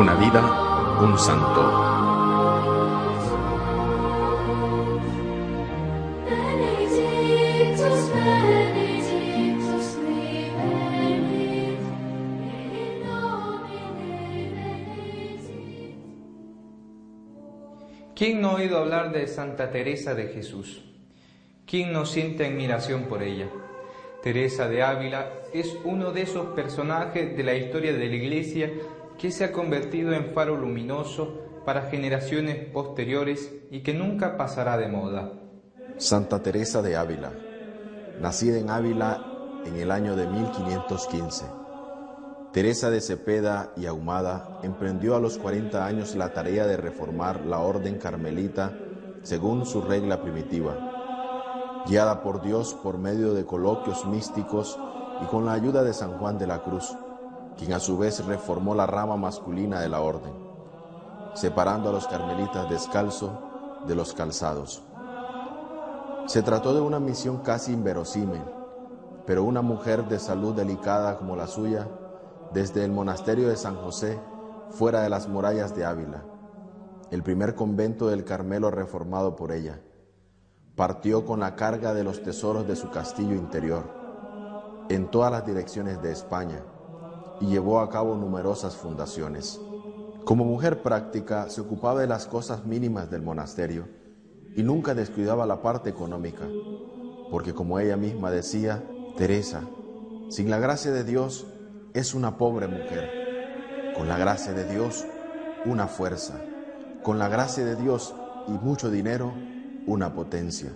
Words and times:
vida 0.00 0.98
un 1.02 1.18
santo. 1.18 1.60
¿Quién 18.14 18.40
no 18.40 18.50
ha 18.50 18.54
oído 18.54 18.78
hablar 18.78 19.12
de 19.12 19.26
Santa 19.26 19.70
Teresa 19.70 20.14
de 20.14 20.28
Jesús? 20.28 20.82
¿Quién 21.66 21.92
no 21.92 22.06
siente 22.06 22.46
admiración 22.46 23.04
por 23.04 23.22
ella? 23.22 23.48
Teresa 24.22 24.68
de 24.68 24.82
Ávila 24.82 25.32
es 25.52 25.76
uno 25.84 26.12
de 26.12 26.22
esos 26.22 26.46
personajes 26.54 27.36
de 27.36 27.42
la 27.42 27.54
historia 27.54 27.92
de 27.92 28.08
la 28.08 28.14
Iglesia 28.14 28.70
que 29.18 29.30
se 29.30 29.44
ha 29.44 29.52
convertido 29.52 30.12
en 30.12 30.32
faro 30.32 30.56
luminoso 30.56 31.38
para 31.64 31.82
generaciones 31.82 32.66
posteriores 32.72 33.52
y 33.70 33.82
que 33.82 33.94
nunca 33.94 34.36
pasará 34.36 34.76
de 34.76 34.88
moda. 34.88 35.32
Santa 35.96 36.42
Teresa 36.42 36.82
de 36.82 36.96
Ávila, 36.96 37.32
nacida 38.20 38.58
en 38.58 38.70
Ávila 38.70 39.24
en 39.64 39.76
el 39.76 39.90
año 39.90 40.16
de 40.16 40.26
1515. 40.26 41.44
Teresa 42.52 42.90
de 42.90 43.00
Cepeda 43.00 43.72
y 43.76 43.86
Ahumada 43.86 44.58
emprendió 44.62 45.16
a 45.16 45.20
los 45.20 45.38
40 45.38 45.86
años 45.86 46.14
la 46.14 46.34
tarea 46.34 46.66
de 46.66 46.76
reformar 46.76 47.46
la 47.46 47.60
orden 47.60 47.98
carmelita 47.98 48.76
según 49.22 49.64
su 49.64 49.80
regla 49.80 50.20
primitiva, 50.20 51.84
guiada 51.86 52.22
por 52.22 52.42
Dios 52.42 52.74
por 52.74 52.98
medio 52.98 53.32
de 53.32 53.46
coloquios 53.46 54.04
místicos 54.04 54.78
y 55.22 55.26
con 55.26 55.46
la 55.46 55.52
ayuda 55.52 55.82
de 55.82 55.94
San 55.94 56.18
Juan 56.18 56.38
de 56.38 56.46
la 56.46 56.62
Cruz, 56.62 56.94
quien 57.56 57.72
a 57.72 57.80
su 57.80 57.98
vez 57.98 58.24
reformó 58.24 58.74
la 58.74 58.86
rama 58.86 59.16
masculina 59.16 59.80
de 59.80 59.88
la 59.88 60.00
orden, 60.00 60.32
separando 61.34 61.88
a 61.88 61.92
los 61.92 62.06
carmelitas 62.06 62.68
descalzos 62.68 63.32
de 63.86 63.94
los 63.94 64.12
calzados. 64.12 64.82
Se 66.26 66.42
trató 66.42 66.72
de 66.74 66.80
una 66.80 67.00
misión 67.00 67.38
casi 67.38 67.72
inverosímil, 67.72 68.42
pero 69.26 69.44
una 69.44 69.62
mujer 69.62 70.08
de 70.08 70.18
salud 70.18 70.54
delicada 70.54 71.16
como 71.18 71.36
la 71.36 71.46
suya, 71.46 71.88
desde 72.52 72.84
el 72.84 72.92
monasterio 72.92 73.48
de 73.48 73.56
San 73.56 73.76
José, 73.76 74.20
fuera 74.70 75.02
de 75.02 75.10
las 75.10 75.28
murallas 75.28 75.74
de 75.74 75.84
Ávila, 75.84 76.24
el 77.10 77.22
primer 77.22 77.54
convento 77.54 78.08
del 78.08 78.24
Carmelo 78.24 78.70
reformado 78.70 79.36
por 79.36 79.52
ella, 79.52 79.80
partió 80.76 81.24
con 81.26 81.40
la 81.40 81.56
carga 81.56 81.92
de 81.92 82.04
los 82.04 82.22
tesoros 82.22 82.66
de 82.66 82.76
su 82.76 82.90
castillo 82.90 83.34
interior, 83.34 83.84
en 84.88 85.10
todas 85.10 85.30
las 85.30 85.46
direcciones 85.46 86.00
de 86.02 86.12
España, 86.12 86.62
y 87.40 87.46
llevó 87.46 87.80
a 87.80 87.88
cabo 87.88 88.16
numerosas 88.16 88.76
fundaciones. 88.76 89.60
Como 90.24 90.44
mujer 90.44 90.82
práctica, 90.82 91.50
se 91.50 91.60
ocupaba 91.60 92.00
de 92.00 92.06
las 92.06 92.26
cosas 92.26 92.64
mínimas 92.64 93.10
del 93.10 93.22
monasterio 93.22 93.88
y 94.54 94.62
nunca 94.62 94.94
descuidaba 94.94 95.46
la 95.46 95.62
parte 95.62 95.90
económica, 95.90 96.46
porque 97.30 97.54
como 97.54 97.78
ella 97.78 97.96
misma 97.96 98.30
decía, 98.30 98.84
Teresa, 99.16 99.62
sin 100.28 100.50
la 100.50 100.58
gracia 100.58 100.92
de 100.92 101.04
Dios 101.04 101.46
es 101.94 102.14
una 102.14 102.38
pobre 102.38 102.68
mujer, 102.68 103.10
con 103.96 104.08
la 104.08 104.16
gracia 104.16 104.52
de 104.52 104.64
Dios 104.64 105.04
una 105.64 105.86
fuerza, 105.86 106.40
con 107.02 107.18
la 107.18 107.28
gracia 107.28 107.64
de 107.64 107.76
Dios 107.76 108.14
y 108.48 108.52
mucho 108.52 108.90
dinero 108.90 109.32
una 109.86 110.14
potencia. 110.14 110.72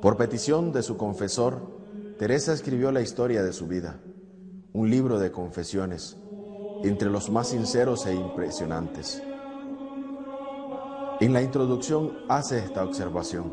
Por 0.00 0.16
petición 0.16 0.72
de 0.72 0.82
su 0.82 0.96
confesor, 0.96 1.78
Teresa 2.18 2.52
escribió 2.52 2.92
la 2.92 3.00
historia 3.00 3.42
de 3.42 3.52
su 3.52 3.66
vida, 3.66 4.00
un 4.78 4.90
libro 4.90 5.18
de 5.18 5.32
confesiones, 5.32 6.16
entre 6.84 7.10
los 7.10 7.30
más 7.30 7.48
sinceros 7.48 8.06
e 8.06 8.14
impresionantes. 8.14 9.20
En 11.18 11.32
la 11.32 11.42
introducción 11.42 12.12
hace 12.28 12.60
esta 12.60 12.84
observación. 12.84 13.52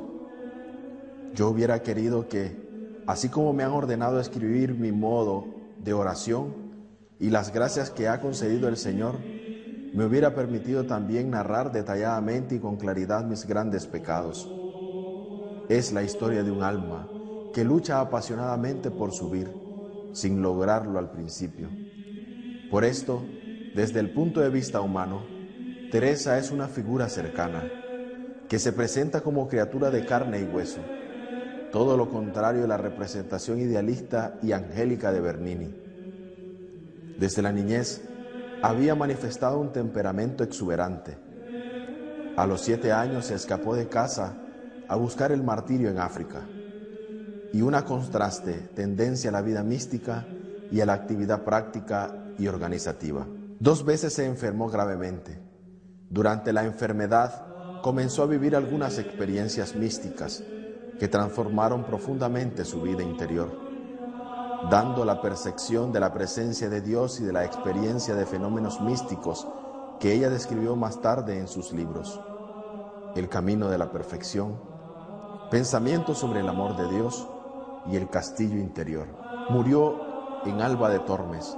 Yo 1.34 1.50
hubiera 1.50 1.81
querido 1.81 2.30
que, 2.30 3.02
así 3.08 3.30
como 3.30 3.53
me 3.53 3.63
han 3.63 3.72
ordenado 3.72 4.19
escribir 4.19 4.75
mi 4.75 4.91
modo 4.91 5.47
de 5.80 5.94
oración 5.94 6.53
y 7.19 7.31
las 7.31 7.52
gracias 7.52 7.90
que 7.90 8.07
ha 8.07 8.22
concedido 8.22 8.68
el 8.69 8.78
Señor, 8.78 9.16
me 9.96 10.06
hubiera 10.06 10.36
permitido 10.36 10.86
también 10.86 11.31
narrar 11.31 11.72
detalladamente 11.72 12.53
y 12.53 12.59
con 12.59 12.75
claridad 12.75 13.25
mis 13.25 13.47
grandes 13.47 13.88
pecados. 13.88 14.47
Es 15.69 15.92
la 15.92 16.03
historia 16.03 16.44
de 16.44 16.52
un 16.52 16.62
alma 16.62 17.09
que 17.52 17.63
lucha 17.63 18.00
apasionadamente 18.00 18.92
por 18.92 19.12
subir, 19.12 19.65
sin 20.16 20.42
lograrlo 20.42 20.98
al 20.98 21.12
principio. 21.12 21.68
Por 22.72 22.86
esto, 22.86 23.26
desde 23.76 24.00
el 24.00 24.12
punto 24.12 24.40
de 24.40 24.50
vista 24.50 24.80
humano, 24.80 25.26
Teresa 25.92 26.38
es 26.38 26.52
una 26.52 26.70
figura 26.70 27.09
cercana, 27.09 27.64
que 28.48 28.58
se 28.58 28.72
presenta 28.72 29.22
como 29.22 29.50
criatura 29.50 29.92
de 29.92 30.06
carne 30.06 30.40
y 30.40 30.44
hueso, 30.46 30.80
todo 31.72 31.98
lo 31.98 32.09
contrario 32.09 32.62
de 32.62 32.68
la 32.68 32.78
representación 32.78 33.59
idealista 33.59 34.40
y 34.42 34.54
angélica 34.54 35.12
de 35.12 35.20
Bernini. 35.20 35.75
Desde 37.20 37.42
la 37.42 37.52
niñez 37.52 38.02
había 38.62 38.96
manifestado 38.96 39.59
un 39.59 39.74
temperamento 39.74 40.46
exuberante. 40.46 41.18
A 42.38 42.48
los 42.48 42.62
siete 42.62 42.94
años 42.94 43.25
se 43.25 43.36
escapó 43.36 43.75
de 43.75 43.90
casa 43.90 44.38
a 44.88 44.96
buscar 44.96 45.34
el 45.34 45.44
martirio 45.44 45.90
en 45.90 46.00
África 46.00 46.48
y 47.53 47.61
una 47.61 47.85
contraste 47.85 48.53
tendencia 48.75 49.29
a 49.29 49.33
la 49.33 49.41
vida 49.41 49.63
mística 49.63 50.25
y 50.72 50.81
a 50.81 50.85
la 50.85 50.94
actividad 50.94 51.44
práctica 51.44 52.33
y 52.38 52.47
organizativa. 52.47 53.25
Dos 53.59 53.85
veces 53.85 54.13
se 54.13 54.25
enfermó 54.25 54.69
gravemente. 54.69 55.39
Durante 56.09 56.53
la 56.53 56.66
enfermedad 56.66 57.81
comenzó 57.81 58.23
a 58.23 58.28
vivir 58.28 58.56
algunas 58.56 58.97
experiencias 58.97 59.75
místicas 59.75 60.44
que 61.00 61.07
transformaron 61.07 61.83
profundamente 61.83 62.66
su 62.66 62.81
vida 62.81 63.03
interior, 63.03 63.50
dando 64.69 65.06
la 65.06 65.22
percepción 65.22 65.91
de 65.91 66.00
la 66.00 66.13
presencia 66.13 66.69
de 66.69 66.81
Dios 66.81 67.19
y 67.19 67.23
de 67.23 67.33
la 67.33 67.45
experiencia 67.45 68.16
de 68.16 68.25
fenómenos 68.25 68.81
místicos 68.81 69.47
que 70.00 70.13
ella 70.13 70.29
describió 70.29 70.75
más 70.75 71.01
tarde 71.01 71.39
en 71.39 71.47
sus 71.47 71.72
libros. 71.73 72.19
El 73.16 73.29
camino 73.29 73.69
de 73.69 73.77
la 73.77 73.91
perfección, 73.91 74.59
pensamientos 75.50 76.17
sobre 76.17 76.41
el 76.41 76.50
amor 76.50 76.75
de 76.75 76.89
Dios 76.89 77.27
y 77.90 77.96
el 77.96 78.09
castillo 78.09 78.57
interior. 78.57 79.07
Murió 79.50 80.41
en 80.46 80.62
Alba 80.62 80.90
de 80.90 81.00
Tormes, 81.00 81.57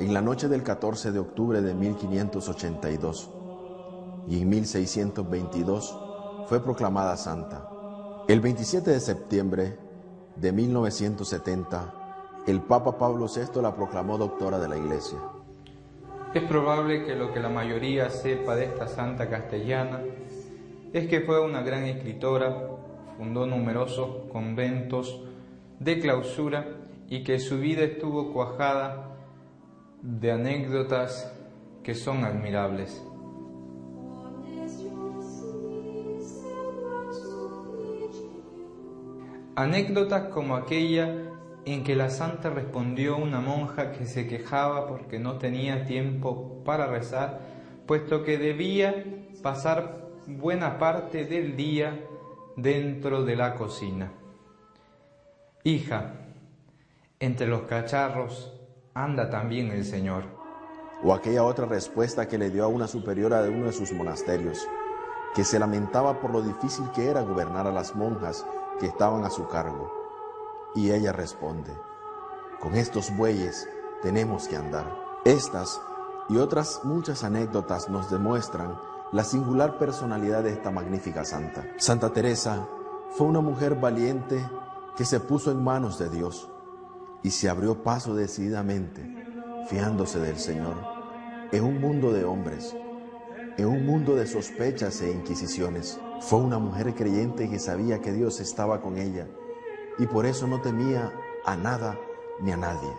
en 0.00 0.14
la 0.14 0.20
noche 0.20 0.48
del 0.48 0.62
14 0.62 1.12
de 1.12 1.18
octubre 1.18 1.60
de 1.60 1.74
1582 1.74 3.30
y 4.28 4.42
en 4.42 4.48
1622 4.48 5.98
fue 6.46 6.62
proclamada 6.62 7.16
santa. 7.16 7.68
El 8.28 8.40
27 8.40 8.90
de 8.90 9.00
septiembre 9.00 9.76
de 10.36 10.52
1970, 10.52 11.94
el 12.46 12.62
Papa 12.62 12.96
Pablo 12.96 13.26
VI 13.26 13.60
la 13.60 13.74
proclamó 13.74 14.18
doctora 14.18 14.58
de 14.58 14.68
la 14.68 14.76
Iglesia. 14.76 15.18
Es 16.34 16.42
probable 16.44 17.04
que 17.04 17.16
lo 17.16 17.32
que 17.32 17.40
la 17.40 17.48
mayoría 17.48 18.10
sepa 18.10 18.54
de 18.54 18.66
esta 18.66 18.86
santa 18.86 19.28
castellana 19.28 20.02
es 20.92 21.08
que 21.08 21.22
fue 21.22 21.40
una 21.40 21.62
gran 21.62 21.84
escritora, 21.84 22.68
fundó 23.16 23.46
numerosos 23.46 24.30
conventos 24.30 25.24
de 25.80 26.00
clausura 26.00 26.66
y 27.08 27.24
que 27.24 27.38
su 27.38 27.58
vida 27.58 27.82
estuvo 27.82 28.32
cuajada 28.32 29.16
de 30.02 30.32
anécdotas 30.32 31.32
que 31.82 31.94
son 31.94 32.24
admirables. 32.24 33.02
Anécdotas 39.56 40.28
como 40.28 40.54
aquella 40.54 41.32
en 41.64 41.82
que 41.82 41.96
la 41.96 42.10
santa 42.10 42.48
respondió 42.50 43.16
una 43.16 43.40
monja 43.40 43.90
que 43.90 44.06
se 44.06 44.28
quejaba 44.28 44.86
porque 44.86 45.18
no 45.18 45.38
tenía 45.38 45.84
tiempo 45.84 46.62
para 46.64 46.86
rezar, 46.86 47.40
puesto 47.86 48.22
que 48.22 48.38
debía 48.38 49.04
pasar 49.42 50.10
buena 50.26 50.78
parte 50.78 51.24
del 51.24 51.56
día 51.56 51.98
dentro 52.56 53.24
de 53.24 53.36
la 53.36 53.54
cocina. 53.54 54.12
Hija, 55.64 56.12
entre 57.18 57.48
los 57.48 57.62
cacharros 57.62 58.52
anda 58.94 59.28
también 59.28 59.70
el 59.72 59.84
Señor. 59.84 60.24
O 61.02 61.12
aquella 61.12 61.42
otra 61.42 61.66
respuesta 61.66 62.28
que 62.28 62.38
le 62.38 62.50
dio 62.50 62.64
a 62.64 62.68
una 62.68 62.86
superiora 62.86 63.42
de 63.42 63.50
uno 63.50 63.66
de 63.66 63.72
sus 63.72 63.92
monasterios, 63.92 64.66
que 65.34 65.42
se 65.42 65.58
lamentaba 65.58 66.20
por 66.20 66.30
lo 66.30 66.42
difícil 66.42 66.84
que 66.94 67.08
era 67.08 67.22
gobernar 67.22 67.66
a 67.66 67.72
las 67.72 67.96
monjas 67.96 68.46
que 68.78 68.86
estaban 68.86 69.24
a 69.24 69.30
su 69.30 69.48
cargo. 69.48 69.92
Y 70.76 70.92
ella 70.92 71.12
responde, 71.12 71.72
con 72.60 72.76
estos 72.76 73.14
bueyes 73.16 73.68
tenemos 74.00 74.46
que 74.46 74.56
andar. 74.56 74.86
Estas 75.24 75.80
y 76.28 76.36
otras 76.36 76.82
muchas 76.84 77.24
anécdotas 77.24 77.88
nos 77.88 78.10
demuestran 78.10 78.78
la 79.10 79.24
singular 79.24 79.76
personalidad 79.76 80.44
de 80.44 80.52
esta 80.52 80.70
magnífica 80.70 81.24
santa. 81.24 81.64
Santa 81.78 82.12
Teresa 82.12 82.66
fue 83.10 83.26
una 83.26 83.40
mujer 83.40 83.74
valiente 83.74 84.44
que 84.98 85.04
se 85.04 85.20
puso 85.20 85.52
en 85.52 85.62
manos 85.62 85.96
de 86.00 86.10
Dios 86.10 86.50
y 87.22 87.30
se 87.30 87.48
abrió 87.48 87.84
paso 87.84 88.16
decididamente, 88.16 89.08
fiándose 89.68 90.18
del 90.18 90.38
Señor, 90.38 90.74
en 91.52 91.62
un 91.62 91.80
mundo 91.80 92.12
de 92.12 92.24
hombres, 92.24 92.76
en 93.56 93.66
un 93.66 93.86
mundo 93.86 94.16
de 94.16 94.26
sospechas 94.26 95.00
e 95.00 95.12
inquisiciones. 95.12 96.00
Fue 96.20 96.40
una 96.40 96.58
mujer 96.58 96.96
creyente 96.96 97.48
que 97.48 97.60
sabía 97.60 98.00
que 98.00 98.10
Dios 98.10 98.40
estaba 98.40 98.80
con 98.80 98.98
ella 98.98 99.28
y 100.00 100.06
por 100.06 100.26
eso 100.26 100.48
no 100.48 100.60
temía 100.60 101.12
a 101.44 101.54
nada 101.54 101.96
ni 102.40 102.50
a 102.50 102.56
nadie. 102.56 102.90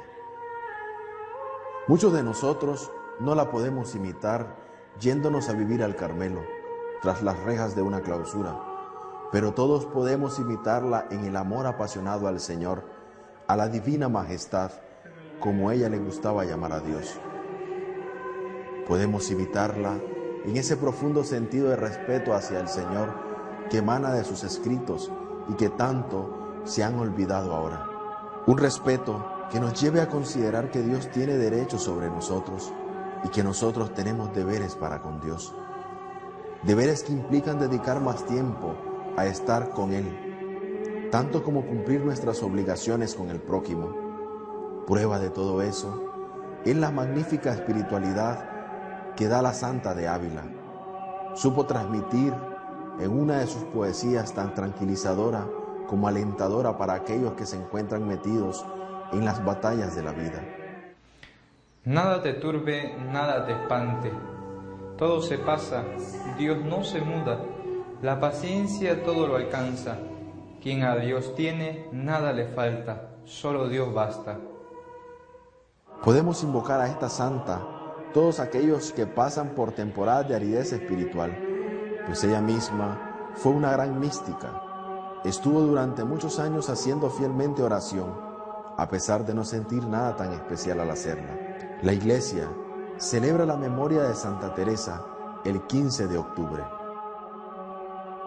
Muchos 1.89 2.13
de 2.13 2.23
nosotros 2.23 2.89
no 3.19 3.35
la 3.35 3.51
podemos 3.51 3.93
imitar 3.93 4.55
yéndonos 5.01 5.49
a 5.49 5.53
vivir 5.53 5.83
al 5.83 5.97
Carmelo, 5.97 6.43
tras 7.01 7.23
las 7.23 7.37
rejas 7.43 7.75
de 7.75 7.81
una 7.81 7.99
clausura, 7.99 8.68
pero 9.31 9.53
todos 9.53 9.85
podemos 9.85 10.39
imitarla 10.39 11.05
en 11.11 11.25
el 11.25 11.35
amor 11.35 11.67
apasionado 11.67 12.27
al 12.27 12.39
Señor, 12.39 12.83
a 13.47 13.55
la 13.55 13.67
divina 13.67 14.09
majestad, 14.09 14.71
como 15.39 15.71
ella 15.71 15.89
le 15.89 15.99
gustaba 15.99 16.45
llamar 16.45 16.73
a 16.73 16.79
Dios. 16.79 17.19
Podemos 18.87 19.29
imitarla 19.29 19.99
en 20.45 20.57
ese 20.57 20.77
profundo 20.77 21.23
sentido 21.23 21.69
de 21.69 21.75
respeto 21.75 22.33
hacia 22.33 22.59
el 22.59 22.67
Señor 22.67 23.13
que 23.69 23.77
emana 23.77 24.13
de 24.13 24.23
sus 24.23 24.43
escritos 24.43 25.11
y 25.47 25.53
que 25.53 25.69
tanto 25.69 26.61
se 26.63 26.83
han 26.83 26.97
olvidado 26.97 27.53
ahora. 27.53 27.87
Un 28.47 28.57
respeto 28.57 29.23
que 29.51 29.59
nos 29.59 29.79
lleve 29.79 30.01
a 30.01 30.09
considerar 30.09 30.71
que 30.71 30.81
Dios 30.81 31.09
tiene 31.11 31.33
derechos 31.33 31.83
sobre 31.83 32.09
nosotros 32.09 32.73
y 33.23 33.29
que 33.29 33.43
nosotros 33.43 33.93
tenemos 33.93 34.33
deberes 34.33 34.75
para 34.75 35.01
con 35.01 35.19
Dios. 35.21 35.53
Deberes 36.63 37.03
que 37.03 37.13
implican 37.13 37.59
dedicar 37.59 38.01
más 38.01 38.25
tiempo 38.25 38.75
a 39.19 39.25
estar 39.25 39.69
con 39.71 39.91
Él, 39.93 41.09
tanto 41.11 41.43
como 41.43 41.65
cumplir 41.65 42.01
nuestras 42.01 42.41
obligaciones 42.43 43.15
con 43.15 43.29
el 43.29 43.39
prójimo. 43.39 44.85
Prueba 44.87 45.19
de 45.19 45.29
todo 45.29 45.61
eso 45.61 46.13
es 46.65 46.75
la 46.75 46.91
magnífica 46.91 47.53
espiritualidad 47.53 49.15
que 49.15 49.27
da 49.27 49.41
la 49.41 49.53
Santa 49.53 49.93
de 49.93 50.07
Ávila. 50.07 50.43
Supo 51.35 51.65
transmitir 51.65 52.33
en 52.99 53.11
una 53.11 53.39
de 53.39 53.47
sus 53.47 53.63
poesías 53.65 54.33
tan 54.33 54.53
tranquilizadora 54.53 55.47
como 55.87 56.07
alentadora 56.07 56.77
para 56.77 56.93
aquellos 56.93 57.33
que 57.33 57.45
se 57.45 57.57
encuentran 57.57 58.07
metidos 58.07 58.65
en 59.11 59.25
las 59.25 59.43
batallas 59.43 59.95
de 59.95 60.03
la 60.03 60.11
vida. 60.11 60.43
Nada 61.85 62.21
te 62.21 62.33
turbe, 62.33 62.95
nada 63.11 63.45
te 63.45 63.53
espante. 63.53 64.11
Todo 64.97 65.21
se 65.21 65.37
pasa, 65.37 65.83
Dios 66.37 66.63
no 66.63 66.83
se 66.83 67.01
muda. 67.01 67.39
La 68.01 68.21
paciencia 68.21 69.03
todo 69.03 69.27
lo 69.27 69.35
alcanza. 69.35 69.97
Quien 70.61 70.83
a 70.83 70.95
Dios 70.95 71.35
tiene, 71.35 71.89
nada 71.91 72.31
le 72.31 72.47
falta, 72.47 73.09
solo 73.25 73.67
Dios 73.67 73.93
basta. 73.93 74.37
Podemos 76.01 76.41
invocar 76.43 76.79
a 76.79 76.87
esta 76.87 77.09
santa 77.09 77.59
todos 78.13 78.39
aquellos 78.39 78.93
que 78.93 79.05
pasan 79.05 79.49
por 79.49 79.73
temporadas 79.73 80.29
de 80.29 80.35
aridez 80.35 80.71
espiritual, 80.71 81.37
pues 82.05 82.23
ella 82.23 82.39
misma 82.39 83.31
fue 83.35 83.51
una 83.51 83.71
gran 83.73 83.99
mística. 83.99 84.61
Estuvo 85.25 85.59
durante 85.59 86.05
muchos 86.05 86.39
años 86.39 86.69
haciendo 86.69 87.09
fielmente 87.09 87.61
oración, 87.61 88.17
a 88.77 88.87
pesar 88.87 89.25
de 89.25 89.33
no 89.33 89.43
sentir 89.43 89.85
nada 89.85 90.15
tan 90.15 90.31
especial 90.31 90.79
al 90.79 90.89
hacerla. 90.89 91.37
La 91.81 91.91
iglesia 91.91 92.49
celebra 92.95 93.45
la 93.45 93.57
memoria 93.57 94.03
de 94.03 94.15
Santa 94.15 94.53
Teresa 94.53 95.05
el 95.43 95.61
15 95.67 96.07
de 96.07 96.17
octubre. 96.17 96.78